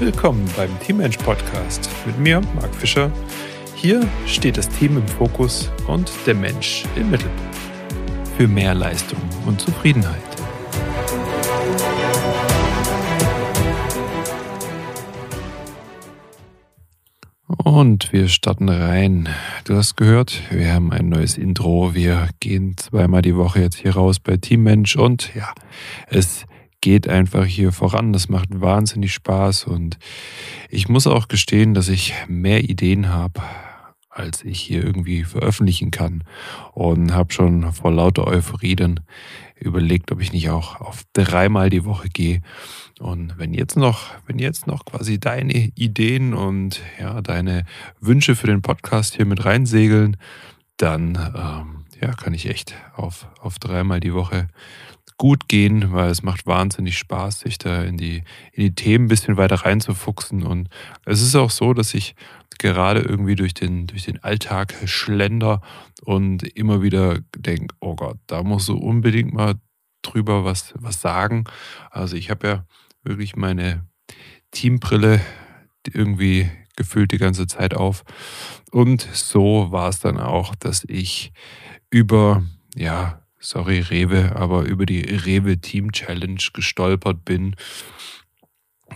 Willkommen 0.00 0.48
beim 0.56 0.70
Teammensch 0.78 1.16
Podcast 1.16 1.90
mit 2.06 2.16
mir, 2.20 2.40
Marc 2.54 2.72
Fischer. 2.72 3.10
Hier 3.74 4.06
steht 4.26 4.56
das 4.56 4.68
Team 4.68 4.96
im 4.96 5.08
Fokus 5.08 5.72
und 5.88 6.08
der 6.24 6.36
Mensch 6.36 6.84
im 6.94 7.10
Mittelpunkt. 7.10 7.56
Für 8.36 8.46
mehr 8.46 8.74
Leistung 8.74 9.18
und 9.44 9.60
Zufriedenheit. 9.60 10.22
Und 17.64 18.12
wir 18.12 18.28
starten 18.28 18.68
rein. 18.68 19.28
Du 19.64 19.74
hast 19.74 19.96
gehört, 19.96 20.42
wir 20.52 20.72
haben 20.72 20.92
ein 20.92 21.08
neues 21.08 21.36
Intro. 21.36 21.96
Wir 21.96 22.28
gehen 22.38 22.76
zweimal 22.76 23.22
die 23.22 23.34
Woche 23.34 23.62
jetzt 23.62 23.78
hier 23.78 23.96
raus 23.96 24.20
bei 24.20 24.36
Teammensch 24.36 24.94
und 24.94 25.34
ja, 25.34 25.52
es 26.06 26.46
geht 26.80 27.08
einfach 27.08 27.44
hier 27.44 27.72
voran. 27.72 28.12
Das 28.12 28.28
macht 28.28 28.60
wahnsinnig 28.60 29.12
Spaß 29.12 29.64
und 29.64 29.98
ich 30.70 30.88
muss 30.88 31.06
auch 31.06 31.28
gestehen, 31.28 31.74
dass 31.74 31.88
ich 31.88 32.14
mehr 32.28 32.64
Ideen 32.64 33.08
habe, 33.08 33.40
als 34.10 34.44
ich 34.44 34.60
hier 34.60 34.84
irgendwie 34.84 35.24
veröffentlichen 35.24 35.90
kann 35.90 36.24
und 36.72 37.12
habe 37.12 37.32
schon 37.32 37.72
vor 37.72 37.92
lauter 37.92 38.26
Euphorie 38.26 38.76
dann 38.76 39.00
überlegt, 39.54 40.12
ob 40.12 40.20
ich 40.20 40.32
nicht 40.32 40.50
auch 40.50 40.80
auf 40.80 41.02
dreimal 41.12 41.70
die 41.70 41.84
Woche 41.84 42.08
gehe. 42.08 42.40
Und 42.98 43.38
wenn 43.38 43.54
jetzt 43.54 43.76
noch, 43.76 44.10
wenn 44.26 44.38
jetzt 44.38 44.66
noch 44.66 44.84
quasi 44.84 45.20
deine 45.20 45.70
Ideen 45.74 46.34
und 46.34 46.80
ja, 47.00 47.22
deine 47.22 47.64
Wünsche 48.00 48.34
für 48.34 48.48
den 48.48 48.62
Podcast 48.62 49.14
hier 49.14 49.26
mit 49.26 49.44
reinsegeln, 49.44 50.16
dann 50.76 51.16
ähm, 51.34 51.84
ja, 52.00 52.12
kann 52.12 52.34
ich 52.34 52.46
echt 52.46 52.74
auf, 52.94 53.28
auf 53.40 53.58
dreimal 53.58 54.00
die 54.00 54.14
Woche 54.14 54.48
gut 55.18 55.48
gehen, 55.48 55.92
weil 55.92 56.10
es 56.10 56.22
macht 56.22 56.46
wahnsinnig 56.46 56.96
Spaß, 56.96 57.40
sich 57.40 57.58
da 57.58 57.82
in 57.82 57.96
die, 57.96 58.22
in 58.52 58.62
die 58.62 58.74
Themen 58.74 59.06
ein 59.06 59.08
bisschen 59.08 59.36
weiter 59.36 59.56
reinzufuchsen. 59.56 60.44
Und 60.44 60.68
es 61.04 61.20
ist 61.20 61.34
auch 61.34 61.50
so, 61.50 61.74
dass 61.74 61.92
ich 61.92 62.14
gerade 62.58 63.00
irgendwie 63.00 63.34
durch 63.34 63.52
den, 63.52 63.86
durch 63.88 64.04
den 64.04 64.22
Alltag 64.22 64.74
schlender 64.86 65.60
und 66.02 66.44
immer 66.56 66.82
wieder 66.82 67.18
denke, 67.36 67.74
oh 67.80 67.96
Gott, 67.96 68.18
da 68.26 68.42
musst 68.42 68.68
du 68.68 68.76
unbedingt 68.76 69.32
mal 69.32 69.54
drüber 70.02 70.44
was, 70.44 70.72
was 70.76 71.00
sagen. 71.00 71.44
Also 71.90 72.16
ich 72.16 72.30
habe 72.30 72.46
ja 72.46 72.66
wirklich 73.02 73.36
meine 73.36 73.86
Teambrille 74.52 75.20
irgendwie 75.92 76.48
gefühlt 76.76 77.10
die 77.10 77.18
ganze 77.18 77.46
Zeit 77.46 77.74
auf. 77.74 78.04
Und 78.70 79.02
so 79.12 79.70
war 79.70 79.88
es 79.88 79.98
dann 79.98 80.18
auch, 80.18 80.54
dass 80.54 80.84
ich 80.84 81.32
über, 81.90 82.44
ja, 82.76 83.22
sorry 83.40 83.80
Rewe, 83.80 84.34
aber 84.36 84.62
über 84.62 84.86
die 84.86 85.00
Rewe 85.00 85.58
Team 85.58 85.92
Challenge 85.92 86.42
gestolpert 86.52 87.24
bin. 87.24 87.56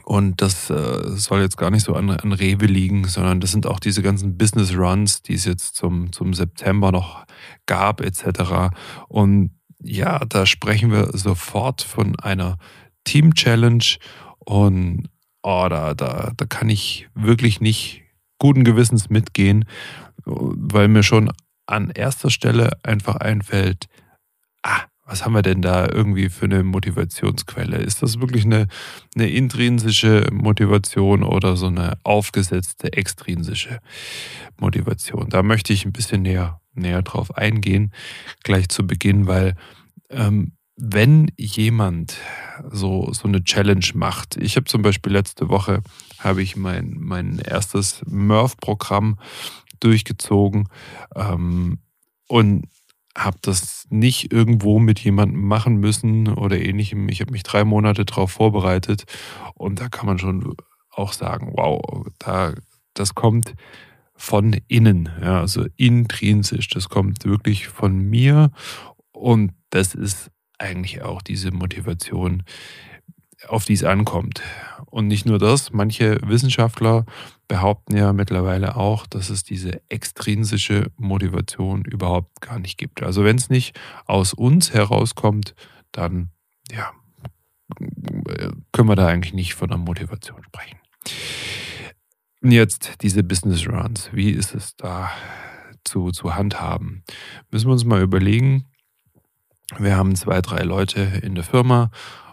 Und 0.04 0.40
das 0.40 0.70
äh, 0.70 1.16
soll 1.16 1.42
jetzt 1.42 1.56
gar 1.56 1.70
nicht 1.70 1.84
so 1.84 1.94
an, 1.94 2.10
an 2.10 2.32
Rewe 2.32 2.66
liegen, 2.66 3.06
sondern 3.06 3.40
das 3.40 3.52
sind 3.52 3.66
auch 3.66 3.78
diese 3.78 4.02
ganzen 4.02 4.36
Business 4.38 4.74
Runs, 4.74 5.22
die 5.22 5.34
es 5.34 5.44
jetzt 5.44 5.76
zum, 5.76 6.12
zum 6.12 6.34
September 6.34 6.90
noch 6.92 7.24
gab, 7.66 8.00
etc. 8.00 8.74
Und 9.08 9.50
ja, 9.82 10.20
da 10.20 10.46
sprechen 10.46 10.90
wir 10.90 11.10
sofort 11.12 11.82
von 11.82 12.18
einer 12.18 12.56
Team 13.04 13.34
Challenge 13.34 13.84
und 14.38 15.08
oh, 15.42 15.66
da, 15.68 15.94
da, 15.94 16.32
da 16.36 16.44
kann 16.46 16.68
ich 16.68 17.08
wirklich 17.14 17.60
nicht 17.60 18.02
guten 18.38 18.64
Gewissens 18.64 19.10
mitgehen, 19.10 19.64
weil 20.24 20.88
mir 20.88 21.02
schon 21.02 21.30
an 21.66 21.90
erster 21.90 22.30
Stelle 22.30 22.72
einfach 22.82 23.16
einfällt, 23.16 23.86
ah, 24.62 24.82
was 25.04 25.24
haben 25.24 25.34
wir 25.34 25.42
denn 25.42 25.62
da 25.62 25.88
irgendwie 25.88 26.28
für 26.28 26.46
eine 26.46 26.62
Motivationsquelle? 26.62 27.76
Ist 27.76 28.02
das 28.02 28.20
wirklich 28.20 28.44
eine, 28.44 28.68
eine 29.14 29.28
intrinsische 29.28 30.28
Motivation 30.32 31.22
oder 31.22 31.56
so 31.56 31.66
eine 31.66 31.98
aufgesetzte 32.04 32.92
extrinsische 32.92 33.80
Motivation? 34.58 35.28
Da 35.28 35.42
möchte 35.42 35.72
ich 35.72 35.84
ein 35.84 35.92
bisschen 35.92 36.22
näher, 36.22 36.60
näher 36.74 37.02
drauf 37.02 37.36
eingehen, 37.36 37.92
gleich 38.44 38.68
zu 38.68 38.86
Beginn, 38.86 39.26
weil 39.26 39.56
ähm, 40.08 40.52
wenn 40.76 41.30
jemand 41.36 42.16
so, 42.70 43.12
so 43.12 43.28
eine 43.28 43.44
Challenge 43.44 43.86
macht, 43.94 44.36
ich 44.36 44.56
habe 44.56 44.64
zum 44.64 44.82
Beispiel 44.82 45.12
letzte 45.12 45.48
Woche, 45.48 45.82
habe 46.18 46.42
ich 46.42 46.56
mein, 46.56 46.96
mein 46.98 47.38
erstes 47.38 48.02
Murph-Programm 48.06 49.18
durchgezogen 49.80 50.68
ähm, 51.14 51.78
und 52.28 52.66
habe 53.16 53.36
das 53.42 53.86
nicht 53.90 54.32
irgendwo 54.32 54.78
mit 54.78 55.00
jemandem 55.00 55.42
machen 55.42 55.76
müssen 55.76 56.28
oder 56.28 56.58
ähnlichem. 56.58 57.08
Ich 57.08 57.20
habe 57.20 57.32
mich 57.32 57.42
drei 57.42 57.64
Monate 57.64 58.04
darauf 58.04 58.32
vorbereitet 58.32 59.04
und 59.54 59.80
da 59.80 59.88
kann 59.88 60.06
man 60.06 60.18
schon 60.18 60.56
auch 60.90 61.12
sagen, 61.12 61.52
wow, 61.54 62.06
da, 62.18 62.54
das 62.94 63.14
kommt 63.14 63.54
von 64.14 64.56
innen, 64.68 65.08
ja, 65.20 65.40
also 65.40 65.66
intrinsisch, 65.76 66.68
das 66.68 66.88
kommt 66.88 67.24
wirklich 67.24 67.68
von 67.68 67.98
mir 67.98 68.50
und 69.12 69.52
das 69.70 69.94
ist 69.94 70.30
eigentlich 70.58 71.02
auch 71.02 71.22
diese 71.22 71.50
Motivation, 71.50 72.44
auf 73.48 73.64
die 73.64 73.74
es 73.74 73.84
ankommt. 73.84 74.42
Und 74.86 75.06
nicht 75.06 75.26
nur 75.26 75.38
das, 75.38 75.72
manche 75.72 76.18
Wissenschaftler 76.22 77.06
behaupten 77.48 77.96
ja 77.96 78.12
mittlerweile 78.12 78.76
auch, 78.76 79.06
dass 79.06 79.30
es 79.30 79.42
diese 79.42 79.80
extrinsische 79.88 80.90
Motivation 80.96 81.84
überhaupt 81.84 82.40
gar 82.40 82.58
nicht 82.58 82.78
gibt. 82.78 83.02
Also 83.02 83.24
wenn 83.24 83.36
es 83.36 83.48
nicht 83.48 83.78
aus 84.06 84.34
uns 84.34 84.74
herauskommt, 84.74 85.54
dann 85.92 86.30
ja, 86.70 86.92
können 88.72 88.88
wir 88.88 88.96
da 88.96 89.06
eigentlich 89.06 89.34
nicht 89.34 89.54
von 89.54 89.70
einer 89.70 89.82
Motivation 89.82 90.42
sprechen. 90.44 90.78
Jetzt 92.42 93.02
diese 93.02 93.22
Business 93.22 93.66
Runs, 93.68 94.10
wie 94.12 94.30
ist 94.30 94.54
es 94.54 94.76
da 94.76 95.10
zu, 95.84 96.10
zu 96.10 96.34
handhaben? 96.34 97.04
Müssen 97.50 97.68
wir 97.68 97.72
uns 97.72 97.84
mal 97.84 98.02
überlegen, 98.02 98.66
wir 99.78 99.96
haben 99.96 100.16
zwei, 100.16 100.40
drei 100.40 100.62
Leute 100.62 101.00
in 101.22 101.34
der 101.34 101.44
Firma 101.44 101.90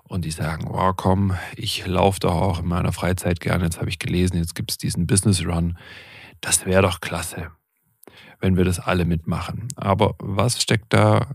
und 0.09 0.25
die 0.25 0.31
sagen, 0.31 0.67
oh 0.67 0.91
komm, 0.93 1.35
ich 1.55 1.85
laufe 1.85 2.19
doch 2.19 2.33
auch 2.33 2.59
in 2.59 2.67
meiner 2.67 2.91
Freizeit 2.91 3.39
gerne. 3.39 3.65
Jetzt 3.65 3.79
habe 3.79 3.89
ich 3.89 3.99
gelesen, 3.99 4.37
jetzt 4.37 4.55
gibt 4.55 4.71
es 4.71 4.77
diesen 4.77 5.07
Business 5.07 5.45
Run. 5.45 5.77
Das 6.41 6.65
wäre 6.65 6.81
doch 6.81 6.99
klasse, 6.99 7.51
wenn 8.39 8.57
wir 8.57 8.65
das 8.65 8.79
alle 8.79 9.05
mitmachen. 9.05 9.67
Aber 9.75 10.15
was 10.19 10.61
steckt 10.61 10.93
da 10.93 11.27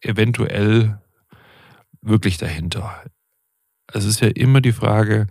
eventuell 0.00 1.00
wirklich 2.00 2.38
dahinter? 2.38 3.02
Es 3.92 4.04
ist 4.04 4.20
ja 4.20 4.28
immer 4.28 4.60
die 4.60 4.72
Frage, 4.72 5.26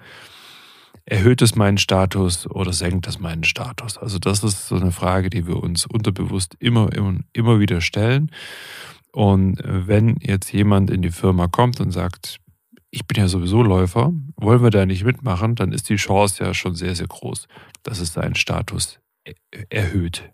erhöht 1.06 1.42
es 1.42 1.56
meinen 1.56 1.78
Status 1.78 2.46
oder 2.46 2.74
senkt 2.74 3.08
es 3.08 3.20
meinen 3.20 3.46
Status? 3.46 3.98
Also 3.98 4.20
das 4.20 4.44
ist 4.44 4.68
so 4.68 4.76
eine 4.76 4.92
Frage, 4.92 5.30
die 5.30 5.48
wir 5.48 5.64
uns 5.64 5.86
unterbewusst 5.86 6.58
immer, 6.60 6.92
immer, 6.94 7.20
immer 7.32 7.62
wieder 7.62 7.80
stellen. 7.80 8.32
Und 9.14 9.62
wenn 9.64 10.18
jetzt 10.20 10.52
jemand 10.52 10.90
in 10.90 11.02
die 11.02 11.12
Firma 11.12 11.48
kommt 11.48 11.80
und 11.80 11.92
sagt, 11.92 12.42
ich 12.92 13.08
bin 13.08 13.18
ja 13.18 13.28
sowieso 13.28 13.64
Läufer, 13.64 14.14
wollen 14.36 14.62
wir 14.62 14.70
da 14.70 14.86
nicht 14.86 15.06
mitmachen, 15.06 15.56
dann 15.56 15.72
ist 15.72 15.90
die 15.90 15.96
Chance 15.96 16.44
ja 16.44 16.54
schon 16.54 16.76
sehr, 16.76 16.94
sehr 16.94 17.08
groß, 17.08 17.48
dass 17.84 18.00
es 18.00 18.14
seinen 18.14 18.36
Status 18.36 19.00
erhöht. 19.70 20.30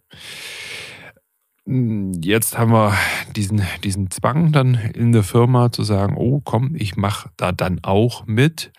Jetzt 1.65 2.57
haben 2.57 2.71
wir 2.71 2.97
diesen, 3.35 3.61
diesen 3.83 4.09
Zwang 4.09 4.51
dann 4.51 4.73
in 4.73 5.11
der 5.11 5.23
Firma 5.23 5.71
zu 5.71 5.83
sagen, 5.83 6.15
oh 6.17 6.41
komm, 6.43 6.75
ich 6.75 6.95
mache 6.95 7.29
da 7.37 7.51
dann 7.51 7.79
auch 7.83 8.25
mit, 8.25 8.71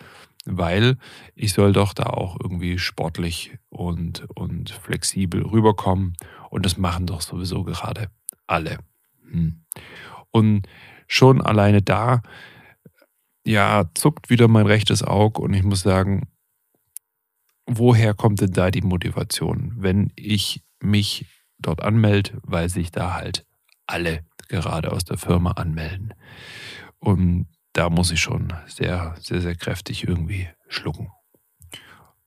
weil 0.45 0.97
ich 1.35 1.53
soll 1.53 1.71
doch 1.71 1.93
da 1.93 2.07
auch 2.07 2.37
irgendwie 2.41 2.79
sportlich 2.79 3.57
und, 3.69 4.27
und 4.33 4.71
flexibel 4.71 5.43
rüberkommen. 5.45 6.17
Und 6.49 6.65
das 6.65 6.77
machen 6.77 7.05
doch 7.05 7.21
sowieso 7.21 7.63
gerade 7.63 8.09
alle. 8.47 8.79
Hm. 9.29 9.61
Und 10.31 10.67
schon 11.07 11.41
alleine 11.41 11.83
da 11.83 12.23
ja, 13.45 13.89
zuckt 13.95 14.29
wieder 14.29 14.47
mein 14.47 14.65
rechtes 14.65 15.03
Auge 15.03 15.41
und 15.41 15.53
ich 15.53 15.63
muss 15.63 15.81
sagen, 15.81 16.27
woher 17.65 18.13
kommt 18.13 18.41
denn 18.41 18.51
da 18.51 18.71
die 18.71 18.81
Motivation, 18.81 19.73
wenn 19.77 20.11
ich 20.15 20.63
mich 20.81 21.25
dort 21.59 21.81
anmelde, 21.81 22.39
weil 22.43 22.69
sich 22.69 22.91
da 22.91 23.13
halt 23.15 23.45
alle 23.85 24.25
gerade 24.47 24.91
aus 24.91 25.03
der 25.03 25.17
Firma 25.17 25.51
anmelden. 25.51 26.13
Und 26.99 27.47
da 27.73 27.89
muss 27.89 28.11
ich 28.11 28.19
schon 28.19 28.53
sehr, 28.67 29.15
sehr, 29.19 29.41
sehr 29.41 29.55
kräftig 29.55 30.07
irgendwie 30.07 30.49
schlucken. 30.67 31.11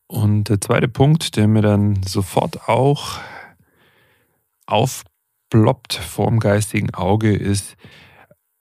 Und 0.06 0.48
der 0.48 0.60
zweite 0.60 0.88
Punkt, 0.88 1.36
der 1.36 1.48
mir 1.48 1.62
dann 1.62 2.02
sofort 2.02 2.68
auch 2.68 3.18
aufploppt 4.66 5.94
vorm 5.94 6.38
geistigen 6.38 6.94
Auge, 6.94 7.34
ist, 7.34 7.76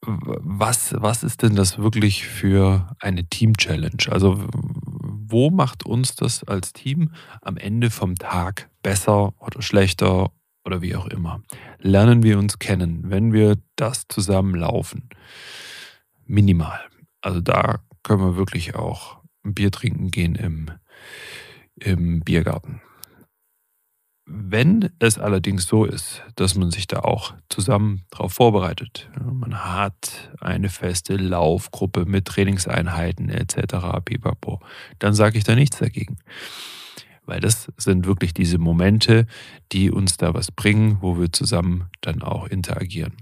was, 0.02 0.96
was 0.98 1.24
ist 1.24 1.44
denn 1.44 1.56
das 1.56 1.78
wirklich 1.78 2.26
für 2.26 2.96
eine 3.00 3.26
Team-Challenge? 3.26 4.10
Also 4.10 4.44
wo 4.54 5.50
macht 5.50 5.86
uns 5.86 6.16
das 6.16 6.44
als 6.44 6.74
Team 6.74 7.12
am 7.42 7.58
Ende 7.58 7.90
vom 7.90 8.16
Tag 8.16 8.70
besser 8.84 9.34
oder 9.40 9.62
schlechter 9.62 10.32
oder 10.66 10.82
wie 10.82 10.96
auch 10.96 11.08
immer? 11.08 11.42
Lernen 11.80 12.24
wir 12.24 12.38
uns 12.38 12.60
kennen, 12.60 13.04
wenn 13.06 13.32
wir 13.32 13.58
das 13.76 14.08
zusammen 14.08 14.56
laufen? 14.56 15.10
Minimal. 16.26 16.80
Also 17.22 17.40
da 17.40 17.80
können 18.04 18.22
wir 18.22 18.36
wirklich 18.36 18.76
auch 18.76 19.22
ein 19.44 19.54
Bier 19.54 19.72
trinken 19.72 20.10
gehen 20.10 20.36
im, 20.36 20.72
im 21.76 22.22
Biergarten. 22.22 22.82
Wenn 24.34 24.90
es 25.00 25.20
allerdings 25.20 25.66
so 25.66 25.84
ist, 25.84 26.24
dass 26.36 26.56
man 26.56 26.72
sich 26.72 26.88
da 26.88 27.00
auch 27.00 27.34
zusammen 27.50 28.06
darauf 28.12 28.32
vorbereitet, 28.32 29.10
man 29.22 29.62
hat 29.66 30.32
eine 30.40 30.70
feste 30.70 31.18
Laufgruppe 31.18 32.06
mit 32.06 32.26
Trainingseinheiten 32.26 33.28
etc., 33.30 33.76
pipapo, 34.06 34.62
dann 35.00 35.14
sage 35.14 35.38
ich 35.38 35.44
da 35.44 35.54
nichts 35.54 35.80
dagegen. 35.80 36.18
Weil 37.26 37.42
das 37.42 37.74
sind 37.76 38.06
wirklich 38.06 38.34
diese 38.34 38.58
Momente, 38.58 39.28
die 39.74 39.92
uns 39.92 40.16
da 40.16 40.34
was 40.34 40.50
bringen, 40.50 41.00
wo 41.02 41.20
wir 41.20 41.34
zusammen 41.34 41.90
dann 42.00 42.22
auch 42.22 42.48
interagieren. 42.48 43.18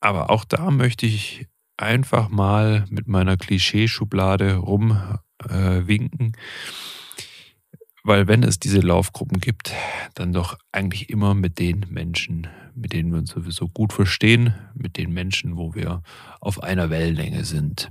Aber 0.00 0.30
auch 0.30 0.44
da 0.44 0.72
möchte 0.72 1.06
ich 1.06 1.46
einfach 1.76 2.30
mal 2.30 2.84
mit 2.90 3.06
meiner 3.06 3.36
Klischeeschublade 3.36 4.56
rumwinken. 4.56 6.32
Äh, 6.32 6.38
weil 8.04 8.26
wenn 8.26 8.42
es 8.42 8.58
diese 8.58 8.80
Laufgruppen 8.80 9.40
gibt, 9.40 9.72
dann 10.14 10.32
doch 10.32 10.58
eigentlich 10.72 11.08
immer 11.10 11.34
mit 11.34 11.58
den 11.58 11.86
Menschen, 11.88 12.48
mit 12.74 12.92
denen 12.92 13.12
wir 13.12 13.18
uns 13.18 13.30
sowieso 13.30 13.68
gut 13.68 13.92
verstehen, 13.92 14.54
mit 14.74 14.96
den 14.96 15.12
Menschen, 15.12 15.56
wo 15.56 15.74
wir 15.74 16.02
auf 16.40 16.62
einer 16.62 16.90
Wellenlänge 16.90 17.44
sind. 17.44 17.90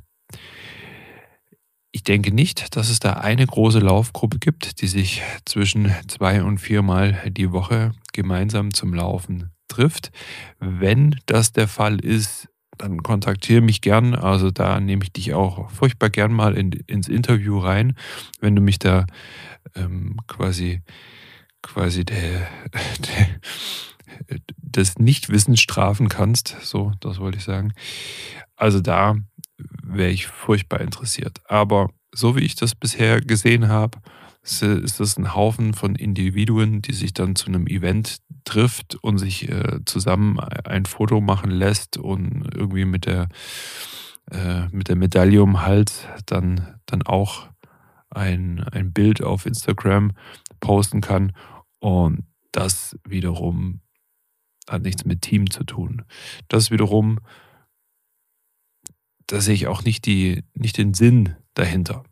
Ich 1.93 2.03
denke 2.03 2.33
nicht, 2.33 2.75
dass 2.75 2.89
es 2.89 2.99
da 2.99 3.13
eine 3.13 3.45
große 3.45 3.79
Laufgruppe 3.79 4.39
gibt, 4.39 4.81
die 4.81 4.87
sich 4.87 5.21
zwischen 5.45 5.93
zwei 6.07 6.41
und 6.43 6.59
viermal 6.59 7.21
die 7.29 7.51
Woche 7.51 7.91
gemeinsam 8.13 8.73
zum 8.73 8.93
Laufen 8.93 9.51
trifft. 9.67 10.11
Wenn 10.59 11.19
das 11.25 11.51
der 11.51 11.67
Fall 11.67 11.99
ist, 11.99 12.47
dann 12.81 13.03
kontaktiere 13.03 13.61
mich 13.61 13.81
gern. 13.81 14.15
Also 14.15 14.51
da 14.51 14.79
nehme 14.79 15.03
ich 15.03 15.13
dich 15.13 15.33
auch 15.33 15.69
furchtbar 15.71 16.09
gern 16.09 16.33
mal 16.33 16.55
in, 16.57 16.71
ins 16.87 17.07
Interview 17.07 17.59
rein, 17.59 17.95
wenn 18.39 18.55
du 18.55 18.61
mich 18.61 18.79
da 18.79 19.05
ähm, 19.75 20.17
quasi, 20.27 20.81
quasi 21.61 22.05
der, 22.05 22.47
der, 24.29 24.37
des 24.57 24.97
Nichtwissens 24.97 25.61
strafen 25.61 26.09
kannst. 26.09 26.57
So, 26.61 26.91
das 26.99 27.19
wollte 27.19 27.37
ich 27.37 27.43
sagen. 27.43 27.73
Also 28.55 28.79
da 28.79 29.15
wäre 29.83 30.09
ich 30.09 30.27
furchtbar 30.27 30.81
interessiert. 30.81 31.39
Aber 31.45 31.89
so 32.13 32.35
wie 32.35 32.41
ich 32.41 32.55
das 32.55 32.75
bisher 32.75 33.21
gesehen 33.21 33.69
habe, 33.69 33.99
ist 34.43 34.99
das 34.99 35.17
ein 35.17 35.35
Haufen 35.35 35.73
von 35.73 35.95
Individuen, 35.95 36.81
die 36.81 36.93
sich 36.93 37.13
dann 37.13 37.35
zu 37.35 37.47
einem 37.47 37.67
Event 37.67 38.17
trifft 38.43 38.95
und 38.95 39.19
sich 39.19 39.47
äh, 39.49 39.79
zusammen 39.85 40.39
ein 40.39 40.85
Foto 40.85 41.21
machen 41.21 41.51
lässt 41.51 41.97
und 41.97 42.49
irgendwie 42.53 42.85
mit 42.85 43.05
der, 43.05 43.29
äh, 44.31 44.67
mit 44.69 44.87
der 44.87 44.95
Medaille 44.95 45.43
um 45.43 45.61
Hals 45.61 46.07
dann, 46.25 46.79
dann 46.87 47.03
auch 47.03 47.49
ein, 48.09 48.63
ein 48.63 48.91
Bild 48.93 49.21
auf 49.21 49.45
Instagram 49.45 50.13
posten 50.59 51.01
kann. 51.01 51.33
Und 51.79 52.25
das 52.51 52.97
wiederum 53.07 53.81
hat 54.67 54.81
nichts 54.81 55.05
mit 55.05 55.21
Team 55.21 55.51
zu 55.51 55.63
tun. 55.63 56.03
Das 56.47 56.71
wiederum, 56.71 57.19
da 59.27 59.39
sehe 59.39 59.53
ich 59.53 59.67
auch 59.67 59.83
nicht, 59.83 60.05
die, 60.05 60.43
nicht 60.55 60.77
den 60.77 60.93
Sinn 60.93 61.35
dahinter, 61.53 62.03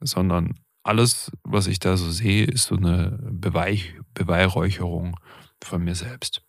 sondern 0.00 0.54
alles, 0.82 1.30
was 1.44 1.66
ich 1.66 1.78
da 1.78 1.96
so 1.96 2.10
sehe, 2.10 2.44
ist 2.44 2.64
so 2.64 2.76
eine 2.76 3.18
Beweich 3.30 3.94
Beweihräucherung 4.14 5.18
von 5.62 5.84
mir 5.84 5.94
selbst. 5.94 6.42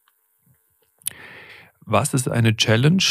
Was 1.85 2.13
ist 2.13 2.29
eine 2.29 2.55
Challenge? 2.55 3.03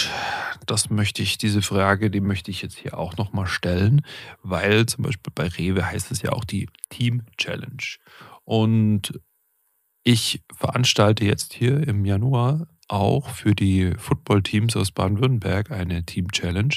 Das 0.67 0.91
möchte 0.91 1.23
ich, 1.23 1.39
diese 1.39 1.63
Frage, 1.63 2.11
die 2.11 2.21
möchte 2.21 2.51
ich 2.51 2.63
jetzt 2.63 2.79
hier 2.79 2.97
auch 2.97 3.17
nochmal 3.17 3.47
stellen, 3.47 4.03
weil 4.43 4.87
zum 4.87 5.05
Beispiel 5.05 5.33
bei 5.35 5.49
Rewe 5.49 5.85
heißt 5.85 6.13
es 6.13 6.23
ja 6.23 6.33
auch 6.33 6.45
die 6.45 6.69
Team 6.89 7.23
Challenge. 7.37 7.83
Und 8.45 9.21
ich 10.05 10.43
veranstalte 10.55 11.25
jetzt 11.25 11.53
hier 11.53 11.87
im 11.87 12.05
Januar 12.05 12.69
auch 12.87 13.29
für 13.29 13.55
die 13.55 13.93
Football-Teams 13.99 14.77
aus 14.77 14.93
Baden-Württemberg 14.93 15.71
eine 15.71 16.05
Team 16.05 16.31
Challenge. 16.31 16.77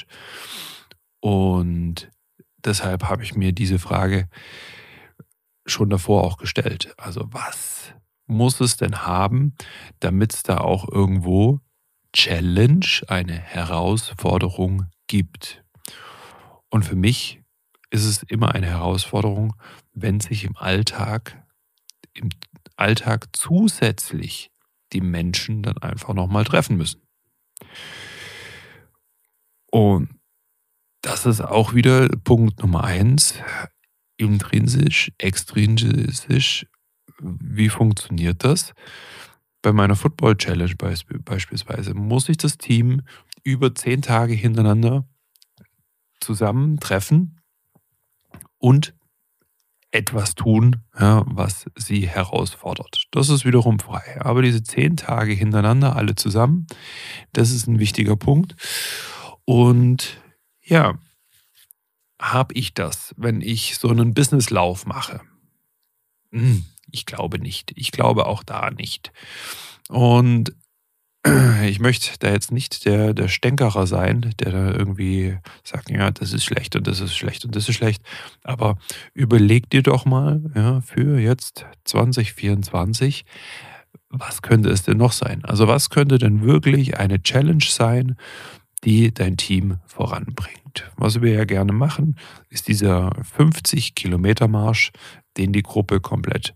Und 1.20 2.10
deshalb 2.64 3.04
habe 3.04 3.22
ich 3.22 3.34
mir 3.34 3.52
diese 3.52 3.78
Frage 3.78 4.28
schon 5.66 5.90
davor 5.90 6.24
auch 6.24 6.36
gestellt. 6.36 6.94
Also 6.96 7.26
was 7.30 7.94
muss 8.26 8.60
es 8.60 8.76
denn 8.76 9.02
haben, 9.06 9.54
damit 10.00 10.34
es 10.34 10.42
da 10.42 10.58
auch 10.58 10.88
irgendwo 10.88 11.60
Challenge, 12.12 12.86
eine 13.08 13.38
Herausforderung 13.38 14.86
gibt? 15.06 15.64
Und 16.70 16.84
für 16.84 16.96
mich 16.96 17.42
ist 17.90 18.04
es 18.04 18.22
immer 18.22 18.54
eine 18.54 18.66
Herausforderung, 18.66 19.54
wenn 19.92 20.20
sich 20.20 20.44
im 20.44 20.56
Alltag, 20.56 21.44
im 22.14 22.30
Alltag 22.76 23.28
zusätzlich 23.32 24.50
die 24.92 25.02
Menschen 25.02 25.62
dann 25.62 25.78
einfach 25.78 26.14
nochmal 26.14 26.44
treffen 26.44 26.76
müssen. 26.76 27.02
Und 29.70 30.10
das 31.02 31.26
ist 31.26 31.40
auch 31.40 31.74
wieder 31.74 32.08
Punkt 32.24 32.60
Nummer 32.60 32.84
eins. 32.84 33.34
Intrinsisch, 34.16 35.12
extrinsisch. 35.18 36.66
Wie 37.20 37.68
funktioniert 37.68 38.44
das? 38.44 38.72
Bei 39.62 39.72
meiner 39.72 39.96
Football 39.96 40.36
Challenge 40.36 40.74
beispielsweise 40.76 41.94
muss 41.94 42.26
sich 42.26 42.36
das 42.36 42.56
Team 42.56 43.02
über 43.42 43.74
zehn 43.74 44.02
Tage 44.02 44.34
hintereinander 44.34 45.06
zusammentreffen 46.20 47.40
und 48.58 48.94
etwas 49.90 50.34
tun, 50.34 50.82
ja, 50.98 51.22
was 51.26 51.66
sie 51.76 52.08
herausfordert. 52.08 53.06
Das 53.10 53.28
ist 53.28 53.44
wiederum 53.44 53.78
frei. 53.78 54.20
Aber 54.20 54.40
diese 54.42 54.62
zehn 54.62 54.96
Tage 54.96 55.32
hintereinander 55.32 55.96
alle 55.96 56.14
zusammen, 56.14 56.66
das 57.32 57.50
ist 57.50 57.66
ein 57.66 57.78
wichtiger 57.78 58.16
Punkt. 58.16 58.54
Und 59.44 60.22
ja, 60.72 60.98
habe 62.18 62.54
ich 62.54 62.72
das, 62.72 63.14
wenn 63.18 63.42
ich 63.42 63.76
so 63.76 63.88
einen 63.88 64.14
Businesslauf 64.14 64.86
mache? 64.86 65.20
Hm, 66.30 66.64
ich 66.90 67.04
glaube 67.04 67.38
nicht. 67.38 67.72
Ich 67.76 67.92
glaube 67.92 68.24
auch 68.24 68.42
da 68.42 68.70
nicht. 68.70 69.12
Und 69.88 70.54
ich 71.64 71.78
möchte 71.78 72.18
da 72.18 72.30
jetzt 72.30 72.52
nicht 72.52 72.86
der, 72.86 73.12
der 73.12 73.28
Stänkerer 73.28 73.86
sein, 73.86 74.34
der 74.40 74.50
da 74.50 74.72
irgendwie 74.72 75.36
sagt, 75.62 75.90
ja, 75.90 76.10
das 76.10 76.32
ist 76.32 76.44
schlecht 76.44 76.74
und 76.74 76.86
das 76.86 77.00
ist 77.00 77.14
schlecht 77.14 77.44
und 77.44 77.54
das 77.54 77.68
ist 77.68 77.74
schlecht. 77.74 78.02
Aber 78.42 78.78
überleg 79.12 79.68
dir 79.68 79.82
doch 79.82 80.06
mal 80.06 80.40
ja, 80.54 80.80
für 80.80 81.18
jetzt 81.18 81.66
2024, 81.84 83.26
was 84.08 84.40
könnte 84.40 84.70
es 84.70 84.82
denn 84.84 84.96
noch 84.96 85.12
sein? 85.12 85.44
Also 85.44 85.68
was 85.68 85.90
könnte 85.90 86.16
denn 86.18 86.42
wirklich 86.42 86.98
eine 86.98 87.22
Challenge 87.22 87.64
sein, 87.66 88.16
die 88.84 89.12
dein 89.12 89.36
Team 89.36 89.78
voranbringt. 89.86 90.90
Was 90.96 91.20
wir 91.20 91.32
ja 91.32 91.44
gerne 91.44 91.72
machen, 91.72 92.16
ist 92.48 92.68
dieser 92.68 93.12
50 93.22 93.94
Kilometer 93.94 94.48
Marsch, 94.48 94.92
den 95.36 95.52
die 95.52 95.62
Gruppe 95.62 96.00
komplett 96.00 96.54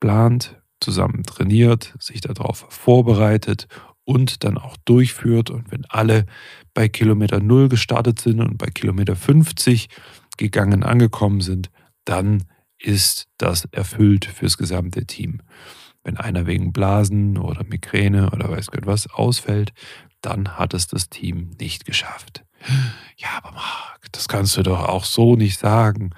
plant, 0.00 0.60
zusammen 0.80 1.22
trainiert, 1.22 1.94
sich 1.98 2.20
darauf 2.20 2.66
vorbereitet 2.68 3.68
und 4.04 4.44
dann 4.44 4.58
auch 4.58 4.76
durchführt. 4.84 5.50
Und 5.50 5.70
wenn 5.70 5.84
alle 5.86 6.26
bei 6.74 6.88
Kilometer 6.88 7.40
0 7.40 7.68
gestartet 7.68 8.20
sind 8.20 8.40
und 8.40 8.58
bei 8.58 8.66
Kilometer 8.66 9.16
50 9.16 9.88
gegangen 10.36 10.82
angekommen 10.82 11.40
sind, 11.40 11.70
dann 12.04 12.44
ist 12.78 13.28
das 13.38 13.64
erfüllt 13.66 14.26
fürs 14.26 14.58
gesamte 14.58 15.06
Team. 15.06 15.40
Wenn 16.02 16.18
einer 16.18 16.46
wegen 16.46 16.72
Blasen 16.72 17.38
oder 17.38 17.64
Migräne 17.64 18.30
oder 18.30 18.50
weiß 18.50 18.70
Gott 18.70 18.84
was 18.86 19.08
ausfällt, 19.10 19.72
dann 20.24 20.56
hat 20.56 20.74
es 20.74 20.86
das 20.86 21.08
Team 21.08 21.50
nicht 21.60 21.84
geschafft. 21.84 22.44
Ja, 23.16 23.28
aber 23.36 23.52
Marc, 23.52 24.10
das 24.10 24.26
kannst 24.26 24.56
du 24.56 24.64
doch 24.64 24.88
auch 24.88 25.04
so 25.04 25.36
nicht 25.36 25.56
sagen. 25.56 26.10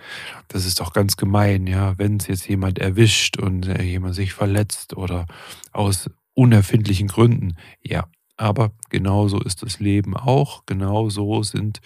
Das 0.49 0.65
ist 0.65 0.81
doch 0.81 0.95
ganz 0.95 1.19
gemein, 1.19 1.67
ja, 1.67 1.99
wenn 1.99 2.17
es 2.17 2.27
jetzt 2.27 2.49
jemand 2.49 2.79
erwischt 2.79 3.37
und 3.37 3.69
äh, 3.69 3.83
jemand 3.83 4.15
sich 4.15 4.33
verletzt 4.33 4.97
oder 4.97 5.27
aus 5.73 6.09
unerfindlichen 6.33 7.09
Gründen. 7.09 7.57
Ja, 7.83 8.07
aber 8.39 8.73
genauso 8.89 9.41
ist 9.41 9.63
das 9.63 9.79
Leben 9.79 10.17
auch, 10.17 10.65
genauso 10.65 11.43
sind 11.43 11.81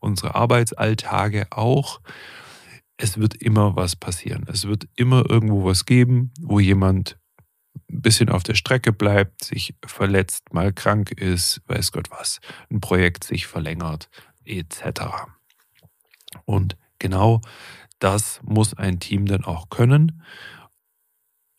unsere 0.00 0.34
Arbeitsalltage 0.34 1.46
auch. 1.50 2.00
Es 2.96 3.18
wird 3.18 3.34
immer 3.34 3.76
was 3.76 3.96
passieren. 3.96 4.46
Es 4.50 4.66
wird 4.66 4.86
immer 4.96 5.28
irgendwo 5.28 5.64
was 5.64 5.84
geben, 5.84 6.32
wo 6.40 6.58
jemand 6.58 7.18
ein 7.90 8.02
bisschen 8.02 8.28
auf 8.28 8.42
der 8.42 8.54
Strecke 8.54 8.92
bleibt, 8.92 9.44
sich 9.44 9.74
verletzt, 9.84 10.52
mal 10.52 10.72
krank 10.72 11.10
ist, 11.12 11.60
weiß 11.66 11.92
Gott 11.92 12.10
was, 12.10 12.40
ein 12.70 12.80
Projekt 12.80 13.24
sich 13.24 13.46
verlängert, 13.46 14.08
etc. 14.44 15.02
Und 16.44 16.76
genau 16.98 17.40
das 17.98 18.40
muss 18.42 18.74
ein 18.74 19.00
Team 19.00 19.26
dann 19.26 19.44
auch 19.44 19.70
können 19.70 20.22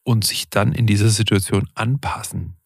und 0.03 0.23
sich 0.23 0.49
dann 0.49 0.73
in 0.73 0.85
dieser 0.85 1.09
Situation 1.09 1.69
anpassen. 1.73 2.57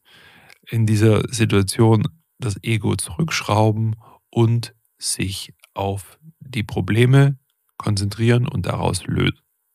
In 0.67 0.85
dieser 0.85 1.23
Situation 1.29 2.03
das 2.39 2.61
Ego 2.63 2.95
zurückschrauben 2.95 3.95
und 4.29 4.75
sich 4.97 5.53
auf 5.73 6.19
die 6.39 6.63
Probleme 6.63 7.37
konzentrieren 7.77 8.47
und 8.47 8.65
daraus 8.65 9.05
Lö 9.05 9.31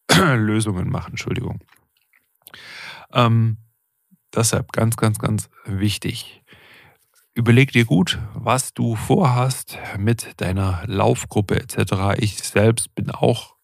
Lösungen 0.10 0.90
machen. 0.90 1.12
Entschuldigung. 1.12 1.60
Ähm, 3.12 3.58
deshalb 4.36 4.72
ganz, 4.72 4.96
ganz, 4.96 5.18
ganz 5.18 5.48
wichtig. 5.64 6.42
Überleg 7.34 7.72
dir 7.72 7.84
gut, 7.84 8.20
was 8.34 8.74
du 8.74 8.94
vorhast 8.94 9.78
mit 9.98 10.40
deiner 10.40 10.82
Laufgruppe 10.86 11.56
etc. 11.56 12.16
Ich 12.18 12.38
selbst 12.38 12.94
bin 12.94 13.10
auch, 13.10 13.56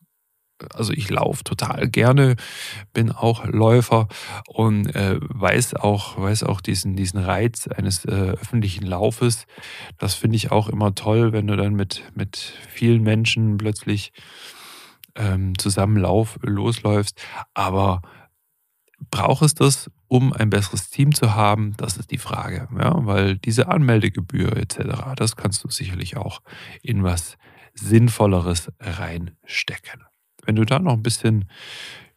also 0.74 0.92
ich 0.92 1.08
laufe 1.08 1.44
total 1.44 1.88
gerne, 1.88 2.34
bin 2.92 3.12
auch 3.12 3.44
Läufer 3.44 4.08
und 4.48 4.94
äh, 4.96 5.18
weiß 5.20 5.74
auch, 5.76 6.18
weiß 6.18 6.42
auch 6.42 6.60
diesen, 6.60 6.96
diesen 6.96 7.20
Reiz 7.20 7.68
eines 7.68 8.04
äh, 8.06 8.10
öffentlichen 8.10 8.84
Laufes. 8.84 9.46
Das 9.98 10.14
finde 10.14 10.34
ich 10.34 10.50
auch 10.50 10.68
immer 10.68 10.96
toll, 10.96 11.32
wenn 11.32 11.46
du 11.46 11.56
dann 11.56 11.74
mit, 11.74 12.02
mit 12.14 12.36
vielen 12.68 13.04
Menschen 13.04 13.56
plötzlich 13.56 14.12
ähm, 15.14 15.56
zusammen 15.58 15.96
losläufst. 16.42 17.20
Aber 17.54 18.02
braucht 19.10 19.42
es 19.42 19.54
das, 19.54 19.90
um 20.08 20.32
ein 20.32 20.50
besseres 20.50 20.90
Team 20.90 21.14
zu 21.14 21.34
haben? 21.34 21.74
Das 21.76 21.96
ist 21.96 22.10
die 22.10 22.18
Frage. 22.18 22.68
Ja? 22.78 23.06
Weil 23.06 23.36
diese 23.36 23.68
Anmeldegebühr 23.68 24.56
etc., 24.56 25.14
das 25.16 25.36
kannst 25.36 25.64
du 25.64 25.70
sicherlich 25.70 26.16
auch 26.16 26.42
in 26.82 27.02
was 27.02 27.36
Sinnvolleres 27.74 28.72
reinstecken. 28.80 30.04
Wenn 30.44 30.56
du 30.56 30.64
da 30.64 30.78
noch 30.78 30.94
ein 30.94 31.02
bisschen 31.02 31.48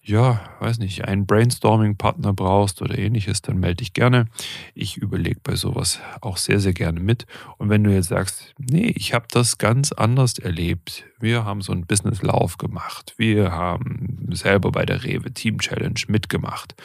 ja, 0.05 0.41
weiß 0.59 0.79
nicht, 0.79 1.05
einen 1.05 1.25
Brainstorming-Partner 1.25 2.33
brauchst 2.33 2.81
oder 2.81 2.97
ähnliches, 2.97 3.41
dann 3.41 3.57
melde 3.57 3.77
dich 3.77 3.93
gerne. 3.93 4.25
Ich 4.73 4.97
überlege 4.97 5.39
bei 5.41 5.55
sowas 5.55 6.01
auch 6.19 6.35
sehr, 6.35 6.59
sehr 6.59 6.73
gerne 6.73 6.99
mit. 6.99 7.25
Und 7.57 7.69
wenn 7.69 7.85
du 7.85 7.93
jetzt 7.93 8.09
sagst, 8.09 8.53
nee, 8.59 8.91
ich 8.95 9.13
habe 9.13 9.27
das 9.31 9.57
ganz 9.57 9.93
anders 9.93 10.37
erlebt. 10.39 11.05
Wir 11.19 11.45
haben 11.45 11.61
so 11.61 11.71
einen 11.71 11.87
Business-Lauf 11.87 12.57
gemacht. 12.57 13.13
Wir 13.15 13.53
haben 13.53 14.27
selber 14.31 14.71
bei 14.73 14.85
der 14.85 15.05
Rewe 15.05 15.31
Team 15.31 15.59
Challenge 15.59 16.01
mitgemacht. 16.07 16.75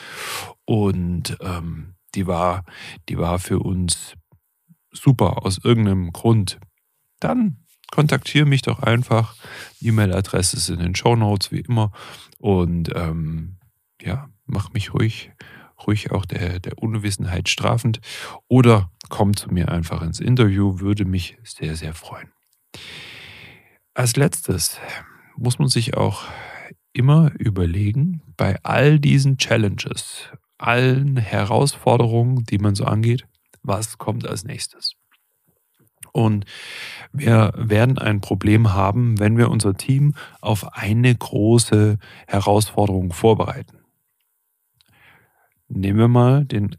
Und 0.65 1.37
ähm, 1.41 1.97
die, 2.15 2.29
war, 2.29 2.65
die 3.09 3.19
war 3.19 3.41
für 3.41 3.59
uns 3.59 4.15
super 4.93 5.45
aus 5.45 5.59
irgendeinem 5.65 6.13
Grund. 6.13 6.61
Dann 7.19 7.65
kontaktiere 7.91 8.47
mich 8.47 8.63
doch 8.63 8.81
einfach. 8.81 9.35
E-Mail-Adresse 9.81 10.57
ist 10.57 10.69
in 10.69 10.79
den 10.79 10.95
Show 10.95 11.17
Notes 11.17 11.53
wie 11.53 11.61
immer. 11.61 11.93
Und 12.39 12.91
ähm, 12.95 13.57
ja, 14.01 14.29
mach 14.47 14.73
mich 14.73 14.95
ruhig, 14.95 15.33
ruhig 15.87 16.11
auch 16.11 16.25
der, 16.25 16.61
der 16.61 16.79
Unwissenheit 16.79 17.49
strafend. 17.49 18.01
Oder 18.49 18.91
komm 19.09 19.37
zu 19.37 19.53
mir 19.53 19.71
einfach 19.71 20.03
ins 20.03 20.21
Interview, 20.21 20.81
würde 20.81 21.05
mich 21.05 21.39
sehr, 21.45 21.77
sehr 21.77 21.95
freuen. 21.95 22.31
Als 23.95 24.17
letztes 24.17 24.79
muss 25.37 25.59
man 25.59 25.69
sich 25.69 25.97
auch 25.97 26.25
immer 26.93 27.33
überlegen, 27.39 28.23
bei 28.37 28.59
all 28.63 28.99
diesen 28.99 29.39
Challenges, 29.39 30.31
allen 30.59 31.17
Herausforderungen, 31.17 32.45
die 32.45 32.59
man 32.59 32.75
so 32.75 32.85
angeht, 32.85 33.27
was 33.63 33.99
kommt 33.99 34.27
als 34.27 34.45
nächstes. 34.45 34.98
Und 36.19 36.47
wir 37.13 37.53
werden 37.55 37.97
ein 37.97 38.21
Problem 38.21 38.73
haben, 38.73 39.21
wenn 39.21 39.39
wir 39.39 39.53
unser 39.53 39.77
Team 39.77 40.15
auf 40.41 40.77
eine 40.77 41.15
große 41.15 41.97
Herausforderung 42.27 43.13
vorbereiten. 43.13 43.79
Nehmen 45.69 46.01
wir 46.01 46.09
mal 46.09 46.45
den 46.45 46.75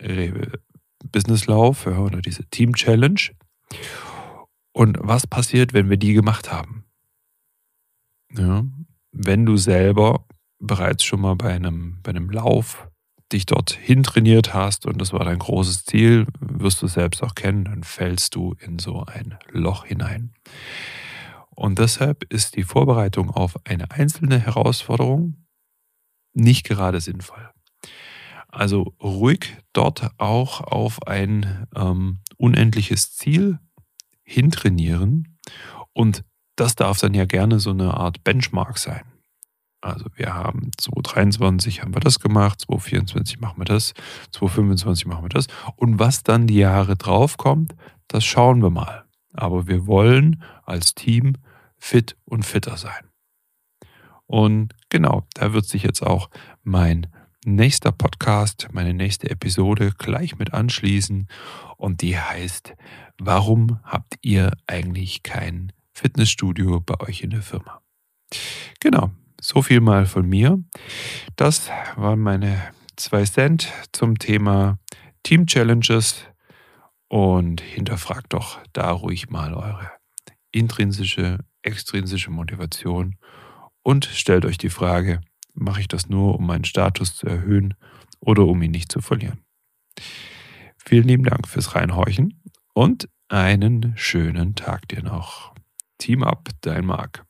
Businesslauf 1.10 1.88
oder 1.88 2.22
diese 2.22 2.44
Team 2.50 2.76
Challenge. 2.76 3.22
Und 4.74 4.98
was 5.00 5.26
passiert, 5.26 5.72
wenn 5.72 5.90
wir 5.90 5.96
die 5.96 6.12
gemacht 6.12 6.52
haben? 6.52 6.84
Ja, 8.34 8.66
wenn 9.14 9.46
du 9.46 9.56
selber 9.56 10.26
bereits 10.60 11.06
schon 11.06 11.22
mal 11.22 11.38
bei 11.38 11.54
einem, 11.54 12.02
bei 12.04 12.10
einem 12.10 12.30
Lauf 12.30 12.89
dich 13.32 13.46
dorthin 13.46 14.04
trainiert 14.04 14.54
hast 14.54 14.86
und 14.86 15.00
das 15.00 15.14
war 15.14 15.24
dein 15.24 15.40
großes 15.40 15.86
Ziel, 15.86 16.28
wirst 16.40 16.82
du 16.82 16.88
selbst 16.88 17.24
auch 17.24 17.36
kennen, 17.36 17.66
dann 17.66 17.84
fällst 17.84 18.36
du 18.36 18.56
in 18.60 18.80
so 18.80 19.04
ein 19.06 19.38
Loch 19.52 19.86
hinein. 19.86 20.34
Und 21.50 21.80
deshalb 21.80 22.24
ist 22.32 22.56
die 22.56 22.64
Vorbereitung 22.64 23.30
auf 23.30 23.56
eine 23.66 23.92
einzelne 23.92 24.40
Herausforderung 24.40 25.46
nicht 26.34 26.66
gerade 26.66 27.02
sinnvoll. 27.02 27.50
Also 28.48 28.96
ruhig 29.02 29.58
dort 29.74 30.10
auch 30.18 30.62
auf 30.62 31.06
ein 31.08 31.68
ähm, 31.76 32.20
unendliches 32.38 33.16
Ziel 33.16 33.60
hintrainieren 34.24 35.38
und 35.94 36.24
das 36.56 36.76
darf 36.76 37.00
dann 37.00 37.14
ja 37.14 37.26
gerne 37.26 37.60
so 37.60 37.70
eine 37.70 37.94
Art 37.94 38.24
Benchmark 38.24 38.78
sein. 38.78 39.09
Also 39.82 40.06
wir 40.16 40.34
haben 40.34 40.72
2023 40.78 41.82
haben 41.82 41.94
wir 41.94 42.02
das 42.02 42.20
gemacht, 42.20 42.62
2024 42.62 43.40
machen 43.40 43.60
wir 43.60 43.66
das, 43.66 43.94
2025 44.32 45.06
machen 45.06 45.24
wir 45.24 45.30
das. 45.30 45.48
Und 45.76 46.00
was 46.00 46.24
dann 46.24 46.48
die 46.48 46.58
Jahre 46.58 46.98
drauf 46.98 47.38
kommt, 47.38 47.76
das 48.08 48.26
schauen 48.26 48.62
wir 48.62 48.70
mal. 48.70 49.06
Aber 49.34 49.68
wir 49.68 49.88
wollen 49.88 50.44
als 50.66 50.96
Team 50.96 51.36
fit 51.78 52.18
und 52.26 52.46
fitter 52.46 52.78
sein. 52.78 53.10
Und 54.26 54.74
genau, 54.90 55.26
da 55.34 55.54
wird 55.54 55.66
sich 55.66 55.84
jetzt 55.84 56.04
auch 56.04 56.30
mein 56.64 57.08
nächster 57.46 57.92
Podcast, 57.92 58.68
meine 58.72 58.94
nächste 58.94 59.30
Episode 59.30 59.94
gleich 59.98 60.38
mit 60.38 60.54
anschließen. 60.54 61.28
Und 61.78 62.02
die 62.02 62.20
heißt, 62.20 62.76
warum 63.18 63.80
habt 63.84 64.16
ihr 64.22 64.52
eigentlich 64.68 65.24
kein 65.24 65.72
Fitnessstudio 65.94 66.82
bei 66.82 67.00
euch 67.00 67.22
in 67.22 67.32
der 67.32 67.42
Firma? 67.42 67.82
Genau, 68.80 69.12
so 69.50 69.64
viel 69.64 69.82
mal 69.82 70.06
von 70.06 70.30
mir. 70.30 70.64
Das 71.36 71.72
waren 71.96 72.20
meine 72.20 72.62
zwei 72.96 73.24
Cent 73.26 73.74
zum 73.92 74.20
Thema 74.20 74.78
Team 75.24 75.48
Challenges 75.48 76.24
und 77.08 77.60
hinterfragt 77.60 78.34
doch 78.34 78.60
da 78.74 78.92
ruhig 78.92 79.32
mal 79.32 79.56
eure 79.56 79.90
intrinsische, 80.52 81.40
extrinsische 81.64 82.30
Motivation 82.30 83.16
und 83.82 84.06
stellt 84.06 84.46
euch 84.46 84.60
die 84.60 84.70
Frage, 84.70 85.22
mache 85.56 85.82
ich 85.82 85.88
das 85.88 86.10
nur, 86.10 86.36
um 86.36 86.46
meinen 86.46 86.66
Status 86.66 87.16
zu 87.16 87.26
erhöhen 87.26 87.74
oder 88.20 88.46
um 88.46 88.62
ihn 88.62 88.72
nicht 88.72 88.92
zu 88.92 89.02
verlieren? 89.02 89.40
Vielen 90.78 91.08
lieben 91.08 91.24
Dank 91.24 91.48
fürs 91.48 91.74
Reinhorchen 91.74 92.40
und 92.76 93.10
einen 93.30 93.94
schönen 93.98 94.54
Tag 94.54 94.88
dir 94.90 95.02
noch. 95.02 95.56
Team 95.98 96.22
up, 96.22 96.50
dein 96.62 96.86
Marc. 96.86 97.26